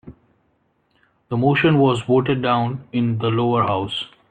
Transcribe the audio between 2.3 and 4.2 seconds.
down in the Lower House.